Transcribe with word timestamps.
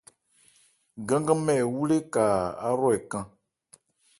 Gán-gánnmɛ 1.07 1.53
ɛ 1.63 1.65
wú 1.73 1.81
léka 1.89 2.23
áhrɔ́ 2.67 2.91
ɛ 2.97 2.99
kán? 3.11 3.25